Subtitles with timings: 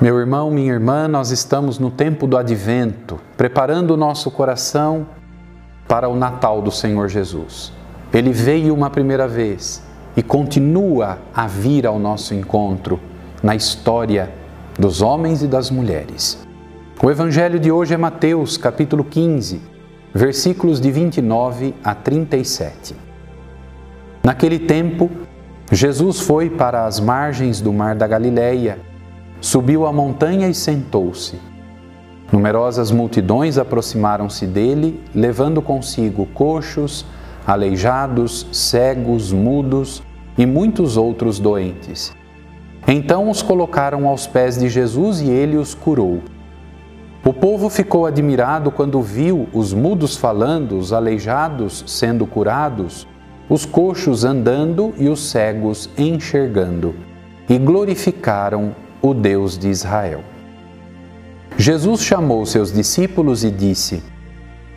[0.00, 5.08] Meu irmão, minha irmã, nós estamos no tempo do advento, preparando o nosso coração
[5.88, 7.72] para o Natal do Senhor Jesus.
[8.14, 9.82] Ele veio uma primeira vez
[10.16, 13.00] e continua a vir ao nosso encontro
[13.42, 14.30] na história
[14.78, 16.46] dos homens e das mulheres.
[17.02, 19.60] O evangelho de hoje é Mateus, capítulo 15,
[20.14, 22.94] versículos de 29 a 37.
[24.22, 25.10] Naquele tempo,
[25.72, 28.78] Jesus foi para as margens do mar da Galileia
[29.40, 31.38] Subiu a montanha e sentou-se.
[32.32, 37.06] Numerosas multidões aproximaram-se dele, levando consigo coxos,
[37.46, 40.02] aleijados, cegos, mudos
[40.36, 42.12] e muitos outros doentes.
[42.86, 46.20] Então os colocaram aos pés de Jesus e ele os curou.
[47.24, 53.06] O povo ficou admirado quando viu os mudos falando, os aleijados sendo curados,
[53.48, 56.94] os coxos andando e os cegos enxergando,
[57.48, 60.22] e glorificaram o Deus de Israel.
[61.56, 64.02] Jesus chamou seus discípulos e disse: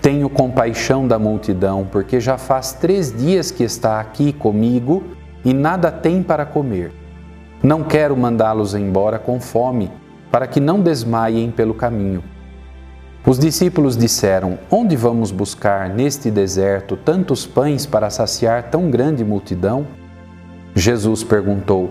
[0.00, 5.04] Tenho compaixão da multidão, porque já faz três dias que está aqui comigo
[5.44, 6.92] e nada tem para comer.
[7.62, 9.90] Não quero mandá-los embora com fome,
[10.30, 12.22] para que não desmaiem pelo caminho.
[13.26, 19.86] Os discípulos disseram: Onde vamos buscar neste deserto tantos pães para saciar tão grande multidão?
[20.74, 21.90] Jesus perguntou: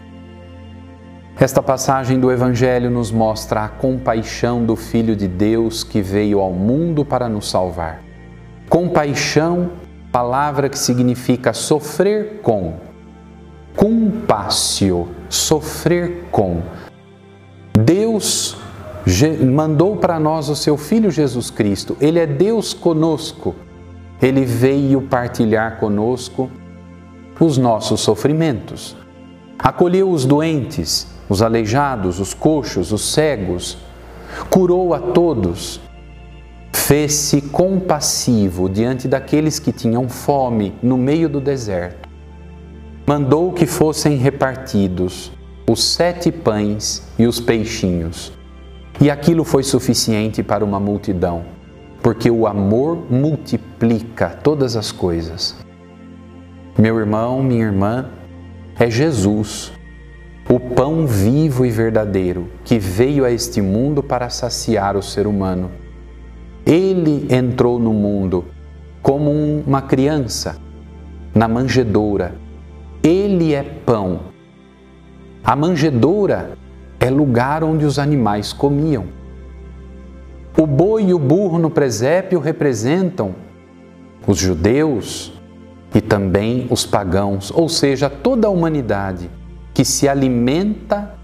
[1.41, 6.53] Esta passagem do Evangelho nos mostra a compaixão do Filho de Deus que veio ao
[6.53, 8.03] mundo para nos salvar.
[8.69, 9.71] Compaixão,
[10.11, 12.75] palavra que significa sofrer com.
[13.75, 16.61] Compácio, sofrer com.
[17.73, 18.55] Deus
[19.43, 21.97] mandou para nós o seu Filho Jesus Cristo.
[21.99, 23.55] Ele é Deus conosco.
[24.21, 26.51] Ele veio partilhar conosco
[27.39, 28.95] os nossos sofrimentos.
[29.57, 33.77] Acolheu os doentes, os aleijados, os coxos, os cegos,
[34.49, 35.81] curou a todos,
[36.73, 42.09] fez-se compassivo diante daqueles que tinham fome no meio do deserto.
[43.07, 45.31] Mandou que fossem repartidos
[45.69, 48.33] os sete pães e os peixinhos.
[48.99, 51.43] E aquilo foi suficiente para uma multidão,
[52.01, 55.55] porque o amor multiplica todas as coisas.
[56.77, 58.09] Meu irmão, minha irmã,
[58.77, 59.71] é Jesus
[60.51, 65.71] o pão vivo e verdadeiro que veio a este mundo para saciar o ser humano.
[66.65, 68.43] Ele entrou no mundo
[69.01, 69.31] como
[69.65, 70.57] uma criança
[71.33, 72.35] na manjedoura.
[73.01, 74.23] Ele é pão.
[75.41, 76.57] A manjedoura
[76.99, 79.05] é lugar onde os animais comiam.
[80.59, 83.33] O boi e o burro no presépio representam
[84.27, 85.31] os judeus
[85.95, 89.29] e também os pagãos, ou seja, toda a humanidade
[89.73, 91.15] que se alimenta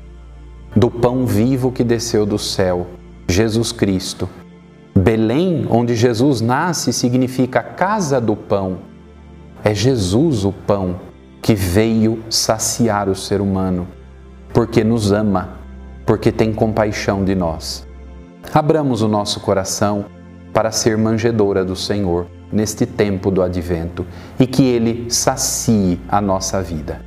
[0.75, 2.87] do pão vivo que desceu do céu,
[3.27, 4.29] Jesus Cristo.
[4.95, 8.79] Belém, onde Jesus nasce, significa casa do pão.
[9.63, 10.99] É Jesus o pão
[11.41, 13.87] que veio saciar o ser humano,
[14.53, 15.59] porque nos ama,
[16.05, 17.87] porque tem compaixão de nós.
[18.53, 20.05] Abramos o nosso coração
[20.53, 24.05] para ser manjedora do Senhor neste tempo do advento
[24.39, 27.06] e que Ele sacie a nossa vida.